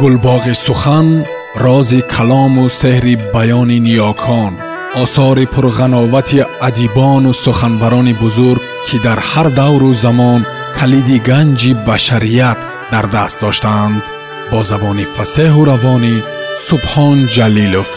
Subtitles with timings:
[0.00, 1.08] гулбоғи сухан
[1.64, 4.52] рози калому сеҳри баёни ниёкон
[5.02, 10.40] осори пурғановати адибону суханбарони бузург ки дар ҳар давру замон
[10.78, 12.58] калиди ганҷи башарият
[12.92, 14.02] дар даст доштаанд
[14.50, 16.14] бо забони фасеҳу равонӣ
[16.68, 17.88] субҳон ҷалилов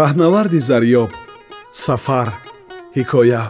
[0.00, 1.10] раҳнаварди зарёб
[1.86, 2.28] сафар
[2.96, 3.42] ҳикоя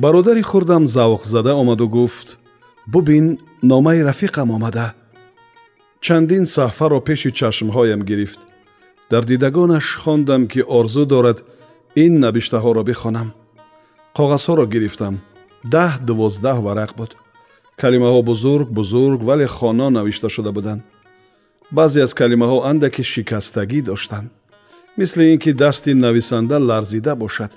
[0.00, 2.38] бародари хурдам завқзада омаду гуфт
[2.86, 4.92] бубин номаи рафиқам омада
[6.00, 8.40] чандин саҳфаро пеши чашмҳоям гирифт
[9.10, 11.38] дар дидагонаш хондам ки орзу дорад
[12.04, 13.28] ин навиштаҳоро бихонам
[14.16, 15.14] коғазҳоро гирифтам
[15.74, 17.10] даҳ дувоздаҳ варақ буд
[17.82, 20.82] калимаҳо бузург бузург вале хоно навишта шуда буданд
[21.76, 24.28] баъзе аз калимаҳо андаке шикастагӣ доштанд
[25.00, 27.52] мисли ин ки дасти нависанда ларзида бошад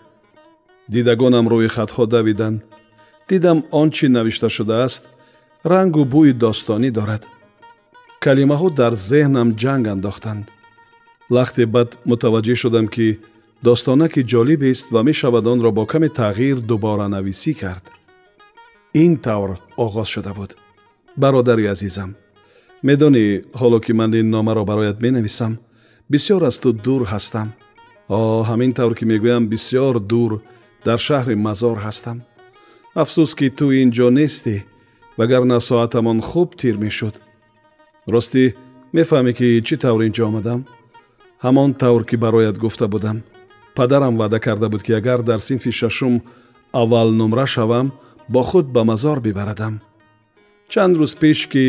[0.92, 2.60] дидагонам рӯи хатҳо давиданд
[3.30, 5.04] дидам он чӣ навишта шудааст
[5.72, 7.24] рангу бӯи достонӣ дорад
[8.24, 10.44] калимаҳо дар зеҳнам ҷанг андохтанд
[11.36, 13.08] лахте баъд мутаваҷҷеҳ шудам ки
[13.68, 17.86] достонаки ҷолиб ист ва мешавад онро бо каме тағйир дубора-нависӣ кард
[19.04, 19.50] ин тавр
[19.86, 20.52] оғоз шуда буд
[21.22, 22.10] бародари азизам
[22.88, 23.26] медонӣ
[23.60, 25.54] ҳоло ки ман ин номаро барояд менависам
[26.12, 27.48] бисьёр аз ту дур ҳастам
[28.20, 30.32] о ҳамин тавр ки мегӯям бисьёр дур
[30.86, 32.18] дар шаҳри мазор ҳастам
[33.02, 34.56] афсӯс ки ту ин ҷо нестӣ
[35.20, 37.16] вагарна соатамон хуб тир мешуд
[38.14, 38.44] ростӣ
[38.98, 40.60] мефаҳмӣ ки чӣ тавр ин ҷо омадам
[41.46, 43.18] ҳамон тавр ки бароят гуфта будам
[43.78, 46.16] падарам ваъда карда буд ки агар дар синфи шашум
[46.82, 47.88] аввал нумра шавам
[48.34, 49.74] бо худ ба мазор бибарадам
[50.74, 51.66] чанд рӯз пеш ки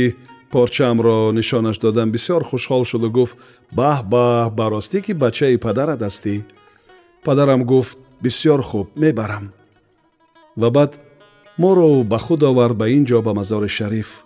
[0.53, 3.35] порчаамро нишонаш додам бисёр хушҳол шуду гуфт
[3.79, 6.35] баҳ баҳ ба ростӣ ки бачаи падарат ҳастӣ
[7.27, 9.51] падарам гуфт бисёр хуб мебарам
[10.57, 11.01] ва баъд
[11.59, 14.23] моро ба худ овард ба ин ҷо ба мазори шариф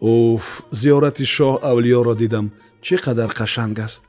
[0.00, 2.46] уф зиёрати шоҳ авлиёро дидам
[2.84, 4.02] чӣ қадар қашанг аст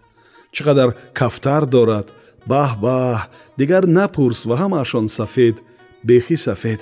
[0.55, 0.89] чӣ қадар
[1.19, 2.07] кафтар дорад
[2.51, 3.27] баҳ-баҳ
[3.59, 5.55] дигар напурс ва ҳамаашон сафед
[6.07, 6.79] бехи сафед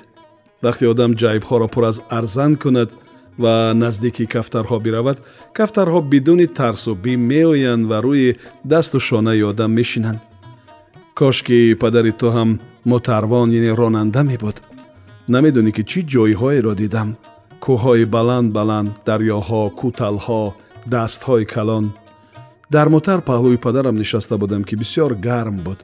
[0.64, 2.90] вақте одам ҷайбҳоро пур аз арзан кунад
[3.44, 3.54] ва
[3.84, 5.18] наздики кафтарҳо биравад
[5.58, 8.38] кафтарҳо бидуни тарсу бим меоянд ва рӯи
[8.72, 10.20] дасту шонаи одам мешинанд
[11.16, 14.58] кошки падари ту ҳам мутарвон яъне ронанда мебуд
[15.34, 17.10] намедонӣ ки чӣ ҷойҳоеро дидам
[17.64, 20.42] кӯҳҳои баланд баланд дарьёҳо кӯталҳо
[20.94, 21.86] дастҳои калон
[22.76, 25.80] дар мутар паҳлӯи падарам нишаста будам ки бисьёр гарм буд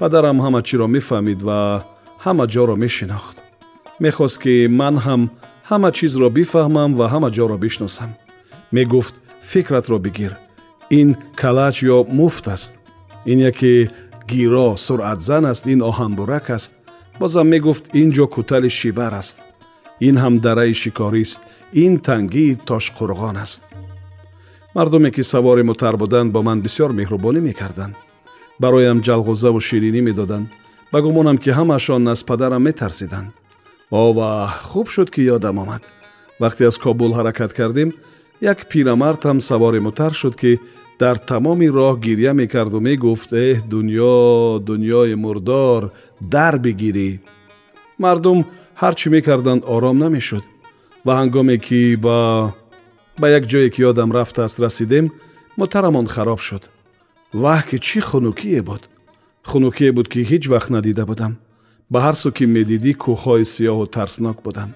[0.00, 1.60] падарам ҳама чиро мефаҳмид ва
[2.24, 3.36] ҳама ҷоро мешинохт
[4.04, 5.22] мехост ки ман ҳам
[5.70, 8.10] ҳама чизро бифаҳмам ва ҳама ҷоро бишносам
[8.76, 9.14] мегуфт
[9.52, 10.32] фикратро бигир
[11.00, 11.08] ин
[11.42, 12.70] калач ё муфт аст
[13.32, 13.74] ин яке
[14.28, 16.74] گیرا سرعت زن است این آهنبورک است
[17.18, 19.38] بازم می گفت اینجا کتل شیبر است
[19.98, 21.40] این هم دره شکاری است
[21.72, 23.62] این تنگی تاش قرغان است
[24.76, 27.92] مردمی که سوار متر بودن با من بسیار مهربانی می کردن
[28.60, 30.50] برایم جلغوزه و شیرینی می دادن
[30.92, 33.32] بگمونم که هم اشان از پدرم می ترسیدن
[33.90, 35.82] آوه خوب شد که یادم آمد
[36.40, 37.94] وقتی از کابل حرکت کردیم
[38.42, 40.58] یک پیرمرد هم سوار متر شد که
[40.98, 42.96] در تمام راه گیریه می کرد و می
[43.70, 45.92] دنیا دنیای مردار
[46.30, 47.20] در بگیری
[47.98, 48.44] مردم
[48.74, 49.20] هرچی می
[49.66, 50.42] آرام نمیشد
[51.06, 52.52] و هنگامی که با
[53.18, 55.12] با یک جایی که یادم رفت است رسیدیم
[55.58, 56.62] مترمان خراب شد
[57.34, 58.86] وح که چی خنوکیه بود
[59.42, 61.36] خنوکیه بود که هیچ وقت ندیده بودم
[61.90, 64.74] به هر سو که می دیدی کوخای سیاه و ترسناک بودن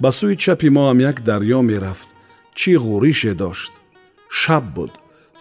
[0.00, 2.06] به سوی چپی ما هم یک دریا میرفت
[2.54, 3.70] چی غوریشه داشت
[4.30, 4.90] شب بود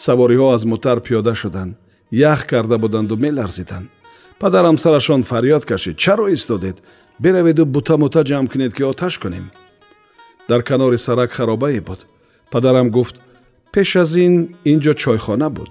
[0.06, 1.76] савориҳо аз мутар пиёда шуданд
[2.32, 3.88] ях карда буданду меларзиданд
[4.42, 6.78] падарам сарашон фарёд кашид чаро истодед
[7.24, 9.46] бераведу бутамута ҷамъ кунед ки оташ кунем
[10.50, 12.00] дар канори сарак харобае буд
[12.54, 13.16] падарам гуфт
[13.74, 14.36] пеш аз ин
[14.72, 15.70] ин ҷо чойхона буд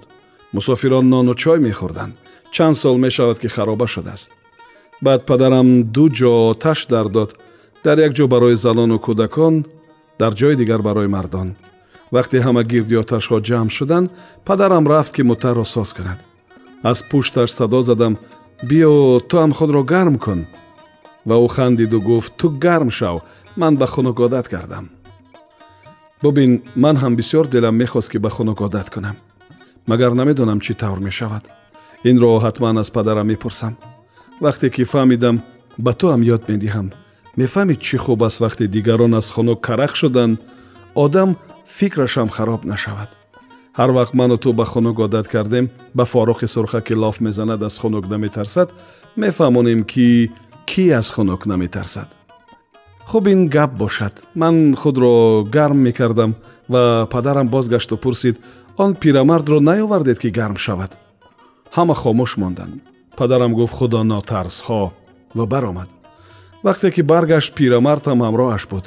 [0.55, 2.13] мусофирон нону чой мехӯрданд
[2.55, 4.29] чанд сол мешавад ки хароба шудааст
[5.05, 7.29] баъд падарам ду ҷо оташ дар дод
[7.85, 9.55] дар як ҷо барои занону кӯдакон
[10.21, 11.49] дар ҷои дигар барои мардон
[12.15, 14.07] вақте ҳама гирдиёташҳо ҷамъ шуданд
[14.47, 16.19] падарам рафт ки мутарро соз кунад
[16.89, 18.13] аз пушташ садо задам
[18.69, 18.91] биё
[19.29, 20.41] ту ҳам худро гарм кун
[21.29, 23.15] ва ӯ хандиду гуфт ту гарм шав
[23.59, 24.85] ман ба хунук одат кардам
[26.23, 26.51] бубин
[26.83, 29.15] ман ҳам бисьёр дилам мехост ки ба хунук одат кунам
[29.89, 31.43] магар намедонам чӣ тавр мешавад
[32.09, 33.73] инро ҳатман аз падарам мепурсам
[34.45, 35.35] вақте ки фаҳмидам
[35.85, 36.87] ба ту ҳам ёд медиҳам
[37.39, 40.35] мефаҳмӣ чӣ хуб аст вақте дигарон аз хунук карах шуданд
[41.05, 41.29] одам
[41.77, 43.09] фикрашам хароб нашавад
[43.79, 45.65] ҳар вақт ману ту ба хунук одат кардем
[45.97, 48.69] ба форуқи сурха ки лоф мезанад аз хунук наметарсад
[49.21, 50.07] мефаҳмонем ки
[50.71, 52.09] кӣ аз хунук наметарсад
[53.09, 55.11] хуб ин гап бошад ман худро
[55.55, 56.31] гарм мекардам
[56.73, 58.35] ва падарам бозгашту пурсид
[58.77, 60.91] он пирамардро наёвардед ки гарм шавад
[61.75, 62.75] ҳама хомӯш монданд
[63.19, 64.81] падарам гуфт худо нотарсҳо
[65.37, 65.89] ва баромад
[66.67, 68.85] вақте ки баргашт пирамард ҳам ҳамроҳаш буд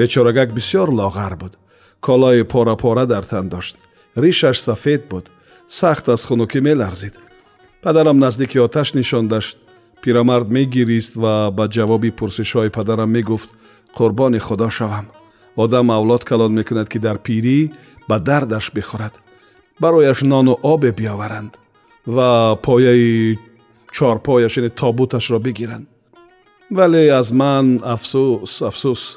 [0.00, 1.52] бечорагак бисёр лоғар буд
[2.02, 3.76] کالای پارا پارا در تن داشت.
[4.16, 5.28] ریشش سفید بود.
[5.68, 7.12] سخت از خونوکی می لرزید.
[7.82, 9.56] پدرم نزدیک آتش نشان داشت.
[10.02, 13.48] پیرمرد می و با جوابی پرسش های پدرم می گفت
[13.94, 15.06] قربان خدا شوم.
[15.56, 17.70] آدم اولاد کلان می که در پیری
[18.08, 19.12] با دردش بخورد.
[19.80, 21.56] برایش نان و آب بیاورند
[22.06, 23.36] و پایه
[23.92, 25.86] چارپایش این یعنی تابوتش را بگیرند.
[26.70, 29.16] ولی از من افسوس افسوس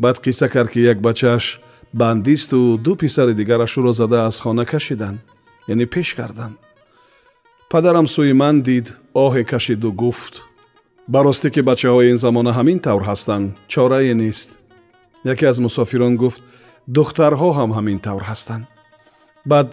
[0.00, 1.58] بعد قیصه کرد که یک بچهش
[2.00, 5.18] бандисту ду писари дигарашӯро зада аз хона кашиданд
[5.68, 6.56] яъне пеш карданд
[7.70, 8.86] падарам сӯи ман дид
[9.24, 10.34] оҳе кашиду гуфт
[11.12, 14.48] ба ростӣ ки бачаҳои ин замона ҳамин тавр ҳастанд чорае нест
[15.32, 16.42] яке аз мусофирон гуфт
[16.96, 18.64] духтарҳо ҳам ҳамин тавр ҳастанд
[19.50, 19.68] баъд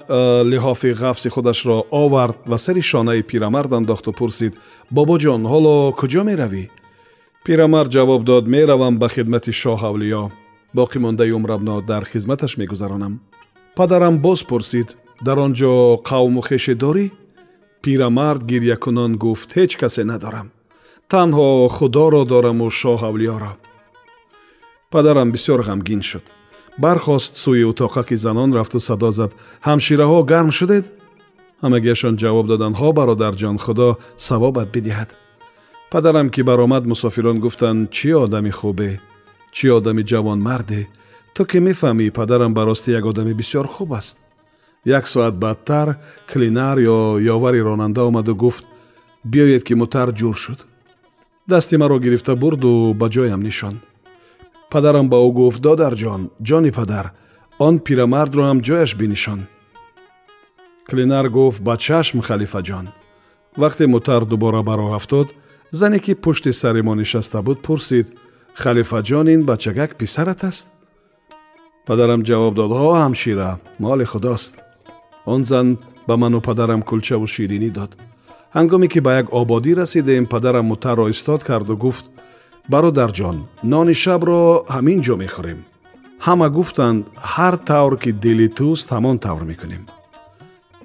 [0.51, 4.53] лиҳофи ғафси худашро овард ва сари шонаи пирамард андохту пурсид
[4.95, 6.63] бобоҷон ҳоло куҷо меравӣ
[7.45, 10.23] пирамард ҷавоб дод меравам ба хидмати шоҳ авлиё
[10.75, 13.19] باقی مانده عمرم را در خدمتش می گذرانم.
[13.77, 17.11] پدرم باز پرسید در آنجا قوم و خش داری؟
[17.81, 20.51] پیرمرد گریه کنان گفت هیچ کسی ندارم.
[21.09, 23.57] تنها خدا را دارم و شاه اولیا را.
[24.91, 26.21] پدرم بسیار غمگین شد.
[26.79, 29.31] برخواست سوی اتاقه که زنان رفت و صدا زد
[29.61, 30.85] همشیره ها گرم شدید؟
[31.63, 35.13] همگیشان جواب دادن ها برادر جان خدا ثوابت بدهد.
[35.91, 38.99] پدرم که برآمد مسافران گفتند چی آدمی خوبه؟
[39.57, 40.81] чӣ одами ҷавонмарде
[41.35, 44.15] ту ки мефаҳмӣ падарам ба рости як одами бисьёр хуб аст
[44.97, 45.87] як соат бадтар
[46.31, 46.97] клинар ё
[47.35, 48.63] ёвари ронанда омаду гуфт
[49.33, 50.59] биёед ки мутар ҷур шуд
[51.51, 53.75] дасти маро гирифта бурду ба ҷоям нишон
[54.71, 57.05] падарам ба ӯ гуфт додарҷон ҷони падар
[57.65, 59.39] он пирамардро ҳам ҷояш бинишон
[60.89, 62.85] клинар гуфт ба чашм халифаҷон
[63.61, 65.27] вақте мутар дубора баро афтод
[65.79, 68.07] зане ки пушти сари мо нишаста буд пурсид
[68.53, 70.69] خلیفه جان این بچگک پسرت است؟
[71.87, 74.61] پدرم جواب داد ها همشیره مال خداست
[75.25, 75.77] آن زن
[76.07, 77.95] به من و پدرم کلچه و شیرینی داد
[78.51, 82.05] هنگامی که به یک آبادی این پدرم متر را استاد کرد و گفت
[82.69, 85.65] برادر جان نان شب را همین جا میخوریم
[86.19, 89.85] همه گفتند هر طور که دلی توست همان طور میکنیم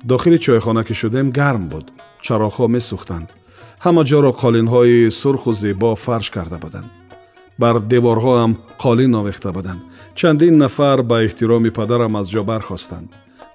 [0.09, 3.29] داخل چایخانه که شدیم گرم بود چراخ ها سختند؟
[3.81, 6.91] همه جا را قالین های سرخ و زیبا فرش کرده بودند
[7.59, 8.53] бар деворҳоам
[8.83, 9.83] қолин овехта буданд
[10.15, 13.09] чандин нафар ба эҳтироми падарам аз ҷо бархостанд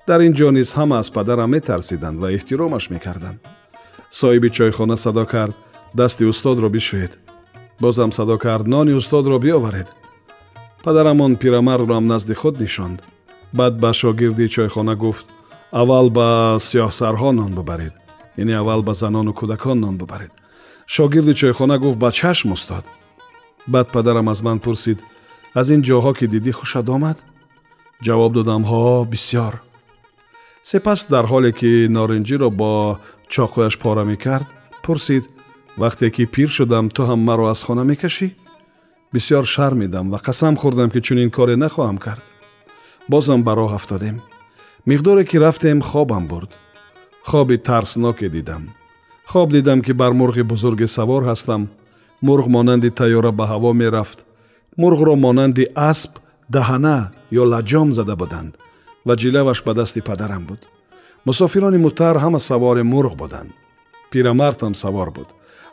[0.08, 3.40] дар ин ҷо низ ҳама аз падарам метарсиданд ва эҳтиромаш мекарданд
[4.20, 5.56] соҳиби чойхона садо кард
[6.00, 7.14] дасти устодро бишӯед
[7.82, 9.88] бозам садо кард нони устодро биёваред
[10.86, 13.00] падарам он пирамардроам назди худ нишонд
[13.60, 15.26] баъд ба шогирди чойхона гуфт
[15.82, 16.28] аввал ба
[16.68, 17.94] сиёҳсарҳо нон бубаред
[18.38, 20.32] яъне аввал ба занону кӯдакон нон бубаред
[20.96, 22.86] шогирди чойхона гуфт ба чашм устод
[23.68, 25.00] بعد پدرم از من پرسید
[25.56, 27.22] از این جاها که دیدی خوش آمد؟
[28.02, 29.62] جواب دادم ها بسیار
[30.64, 33.00] سپس در حالی که نارنجی رو با
[33.30, 34.48] چاقویش پاره می کرد
[34.84, 35.30] پرسید
[35.78, 38.36] وقتی که پیر شدم تو هم مرا از خانه می کشی؟
[39.14, 42.22] بسیار شرمیدم و قسم خوردم که چون این کاری نخواهم کرد
[43.10, 44.20] بازم براه افتادیم
[44.88, 46.56] مقداری که رفتیم خوابم برد
[47.24, 48.62] خواب ترسناک دیدم
[49.26, 51.70] خواب دیدم که بر مرغ بزرگ سوار هستم
[52.24, 54.26] мурғ монанди тайёра ба ҳаво мерафт
[54.80, 56.12] мурғро монанди асп
[56.52, 58.54] даҳана ё лаҷом зада буданд
[59.06, 60.60] ва ҷилаваш ба дасти падарам буд
[61.26, 63.50] мусофирони мутар ҳама савори мурғ буданд
[64.12, 65.28] пирамард ҳам савор буд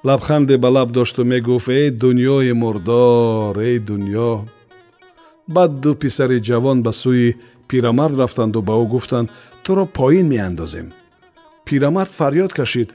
[0.04, 4.42] лабханде ба лаб дошту мегуфт эй дуньёи мурдор эй дуньё
[5.48, 7.36] баъд ду писари ҷавон ба сӯи
[7.68, 9.30] пирамард рафтанду ба ӯ гуфтанд
[9.64, 10.86] туро поин меандозем
[11.64, 12.88] пирамард фарьёд кашид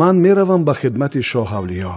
[0.00, 1.92] ман меравам ба хидмати шоҳавлиё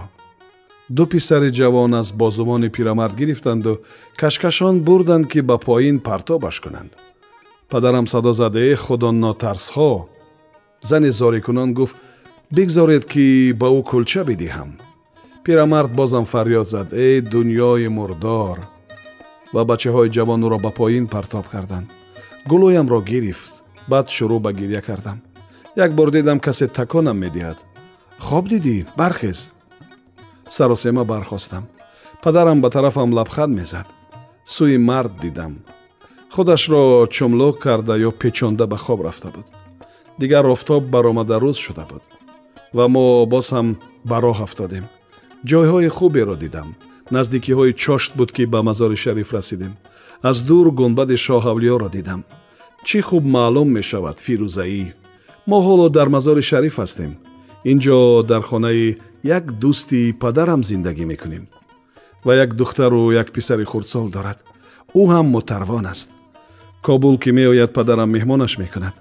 [0.92, 3.72] ду писари ҷавон аз бозувони пирамард гирифтанду
[4.20, 6.90] кашкашон бурданд ки ба поин партобаш кунанд
[7.70, 9.90] падарам садо зад э худон нотарсҳо
[10.88, 11.96] зани зорикунон гуфт
[12.56, 14.70] бигзоред ки ба ӯ кулча бидиҳам
[15.44, 18.58] пирамард бозам фарёд зад э дуньёи мурдор
[19.54, 21.88] ва бачаҳои ҷавон ӯро ба поин партоб карданд
[22.50, 23.52] гулӯямро гирифт
[23.90, 25.18] баъд шурӯъ ба гирья кардам
[25.84, 27.56] як бор дидам касе таконам медиҳад
[28.26, 29.40] хоб дидӣ бархез
[30.48, 31.64] саросема бархостам
[32.22, 33.86] падарам ба тарафам лабхад мезад
[34.46, 35.58] сӯи мард дидам
[36.30, 39.44] худашро чумло карда ё печонда ба хоб рафта буд
[40.18, 42.02] дигар офтоб баромада рӯз шуда буд
[42.72, 44.84] ва мо боз ҳам ба роҳ афтодем
[45.48, 46.74] ҷойҳои хуберо дидам
[47.10, 49.72] наздикиҳои чошт буд ки ба мазори шариф расидем
[50.22, 52.24] аз дур гунбади шоҳавлиёро дидам
[52.84, 54.84] чӣ хуб маълум мешавад фирӯзаӣ
[55.46, 57.12] мо ҳоло дар мазори шариф ҳастем
[57.70, 61.44] ин ҷо дар хонаи як дӯсти падарам зиндагӣ мекунем
[62.24, 64.38] ва як духтару як писари хурдсол дорад
[64.94, 66.10] ӯ ҳам мутарвон аст
[66.86, 68.94] кобул ки меояд падарам меҳмонаш мекунад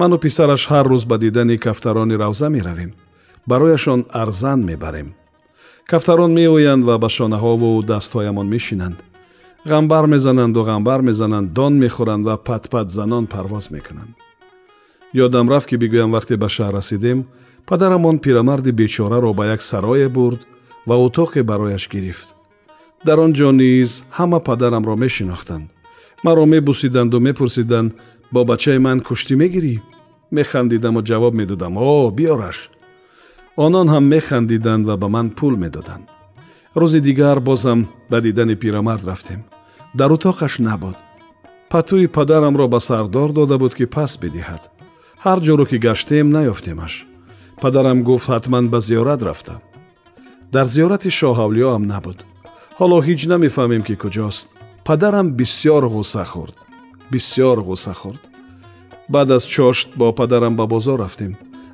[0.00, 2.90] ману писараш ҳар рӯз ба дидани кафтарони равза меравем
[3.50, 5.08] барояшон арзан мебарем
[5.90, 8.96] кафтарон меоянд ва ба шонаҳову дастҳоямон мешинанд
[9.72, 14.12] ғамбар мезананду ғамбар мезананд дон мехӯранд ва патпат занон парвоз мекунанд
[15.24, 17.18] ёдам рафт ки бигӯям вақте ба шаҳр расидем
[17.66, 20.40] падарамон пирамарди бечораро ба як сарое бурд
[20.86, 22.26] ва утоқе барояш гирифт
[23.04, 25.70] дар он ҷо низ ҳама падарамро мешинохтанд
[26.24, 27.94] маро мебусиданду мепурсиданд
[28.32, 29.78] бо бачаи ман куштӣ мегирӣ
[30.30, 32.68] механдидаму ҷавоб медодам о биёраш
[33.56, 36.06] онон ҳам механдиданд ва ба ман пул медоданд
[36.74, 39.40] рӯзи дигар бозам ба дидани пирамард рафтем
[39.94, 40.96] дар утоқаш набуд
[41.70, 44.62] патӯи падарамро ба сардор дода буд ки пас бидиҳад
[45.24, 47.06] ҳар ҷоро ки гаштем наёфтемаш
[47.62, 49.58] падарам гуфт ҳатман ба зиёрат рафтам
[50.54, 52.18] дар зиёрати шоҳавлиёам набуд
[52.78, 54.46] ҳоло ҳеҷ намефаҳмем ки куҷост
[54.88, 56.56] падарам бисёр ғусса хӯрд
[57.12, 58.22] бисёр ғусса хӯрд
[59.14, 61.32] баъд аз чошт бо падарам ба бозор рафтем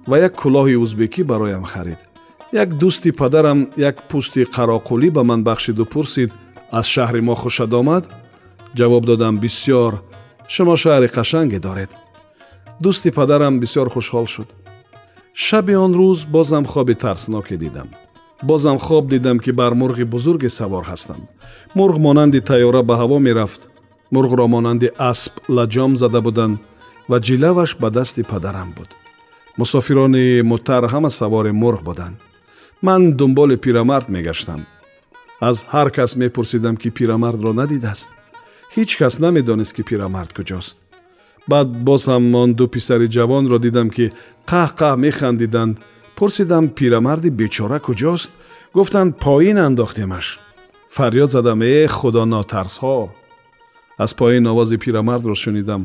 [0.08, 2.00] ва як кӯлоҳи ӯзбекӣ бароям харид
[2.62, 3.58] як дӯсти падарам
[3.90, 6.30] як пӯсти қароқулӣ ба ман бахшиду пурсид
[6.78, 8.04] аз шаҳри мо хушад омад
[8.78, 9.92] ҷавоб додам бисёр
[10.54, 11.90] шумо шаҳри қашанге доред
[12.84, 14.48] дӯсти падарам бисёр хушҳол шуд
[15.40, 17.88] شب آن روز بازم خواب ترسناک دیدم
[18.42, 21.20] بازم خواب دیدم که بر مرغ بزرگ سوار هستم
[21.76, 23.68] مرغ مانند تیاره به هوا می رفت
[24.12, 26.58] مرغ را مانند اسب لجام زده بودن
[27.10, 28.88] و جلوش به دست پدرم بود
[29.58, 32.14] مسافران متر هم سوار مرغ بودن
[32.82, 34.66] من دنبال پیرمرد میگشتم.
[35.40, 38.08] از هر کس می پرسیدم که پیرمرد را ندیده است
[38.70, 40.76] هیچ کس نمی که پیرمرد کجاست
[41.50, 44.06] баъд боз ҳам он ду писари ҷавонро дидам ки
[44.50, 45.74] қаҳқаҳ механдиданд
[46.16, 48.30] пурсидам пирамарди бечора куҷост
[48.76, 50.26] гуфтанд поин андохтемаш
[50.96, 52.96] фарёд задам э худонотарсҳо
[54.04, 55.82] аз поин овози пирамардро шунидам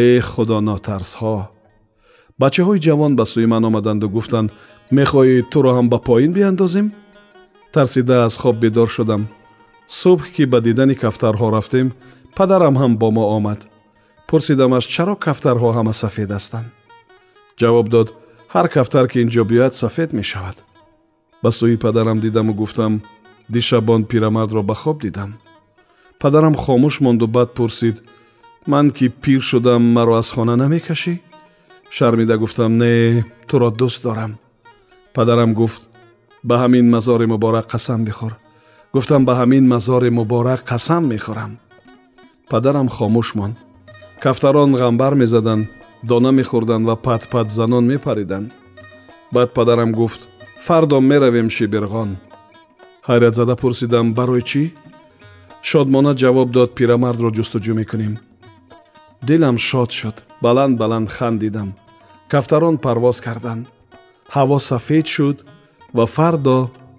[0.00, 1.36] э худонотарсҳо
[2.42, 4.48] бачаҳои ҷавон ба сӯи ман омаданду гуфтанд
[4.98, 6.86] мехоҳӣ туро ҳам ба поин биандозем
[7.74, 9.22] тарсида аз хоб бедор шудам
[10.02, 11.86] субҳ ки ба дидани кафтарҳо рафтем
[12.38, 13.60] падарам ҳам бо мо омад
[14.32, 16.68] пурсидамаш чаро кафтарҳо ҳама сафед ҳастанд
[17.60, 18.08] ҷавоб дод
[18.54, 20.56] ҳар кафтар ки инҷо биёяд сафед мешавад
[21.42, 22.92] ба сӯи падарам дидаму гуфтам
[23.94, 25.30] он пирамардро ба хоб дидам
[26.22, 27.96] падарам хомӯш монду баъд пурсид
[28.72, 31.14] ман ки пир шудам маро аз хона намекашӣ
[31.96, 32.90] шармида гуфтам не
[33.48, 34.32] туро дӯст дорам
[35.16, 35.82] падарам гуфт
[36.48, 38.32] ба ҳамин мазори муборак қасам бихӯр
[38.94, 41.52] гуфтам ба ҳамин мазори муборак қасам мехӯрам
[42.50, 43.56] падарам хомӯш монд
[44.22, 45.66] кафтарон ғамбар мезаданд
[46.10, 48.52] дона мехӯрданд ва патпат занон мепариданд
[49.34, 50.20] баъд падарам гуфт
[50.66, 52.08] фардо меравем шеберғон
[53.08, 54.62] ҳайратзада пурсидам барои чӣ
[55.70, 58.14] шодмона ҷавоб дод пирамардро ҷустуҷӯ мекунем
[59.28, 61.68] дилам шод шуд баланд баланд хандидам
[62.32, 63.64] кафтарон парвоз карданд
[64.34, 65.36] ҳаво сафед шуд
[65.96, 66.58] ва фардо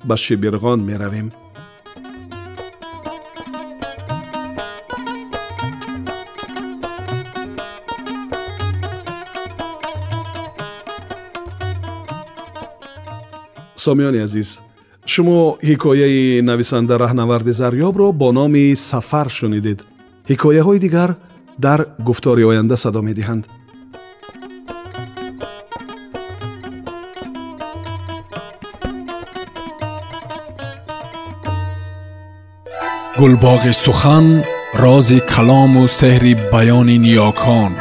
[0.09, 1.27] ба шеберғон меравем
[13.85, 14.49] сомиёни азиз
[15.13, 19.79] шумо ҳикояи нависанда раҳнаварди зарёбро бо номи сафар шунидед
[20.31, 21.09] ҳикояҳои дигар
[21.65, 23.43] дар гуфтори оянда садо медиҳанд
[33.21, 34.25] гулбоғи сухан
[34.83, 37.71] рози калому сеҳри баёни ниёкон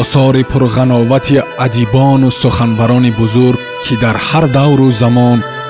[0.00, 5.38] осори пурғановати адибону суханбарони бузург ки дар ҳар давру замон